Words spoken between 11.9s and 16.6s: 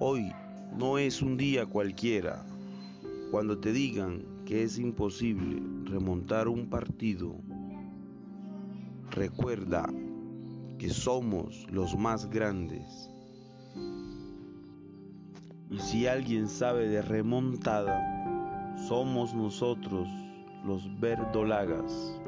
más grandes. Y si alguien